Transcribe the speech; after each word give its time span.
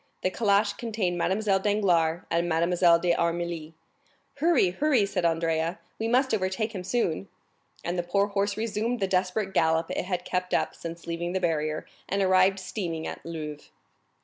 The 0.23 0.31
calash 0.31 0.73
contained 0.73 1.19
Mademoiselle 1.19 1.59
Danglars 1.59 2.23
and 2.31 2.49
Mademoiselle 2.49 2.97
d'Armilly. 2.97 3.73
"Hurry, 4.37 4.71
hurry!" 4.71 5.05
said 5.05 5.25
Andrea, 5.25 5.77
"we 5.99 6.07
must 6.07 6.33
overtake 6.33 6.73
him 6.73 6.83
soon." 6.83 7.27
And 7.83 7.99
the 7.99 8.09
poor 8.09 8.25
horse 8.25 8.57
resumed 8.57 8.99
the 8.99 9.05
desperate 9.05 9.53
gallop 9.53 9.91
it 9.91 10.05
had 10.05 10.25
kept 10.25 10.55
up 10.55 10.73
since 10.73 11.05
leaving 11.05 11.33
the 11.33 11.39
barrier, 11.39 11.85
and 12.09 12.19
arrived 12.23 12.59
steaming 12.59 13.05
at 13.05 13.23
Louvres. 13.23 13.69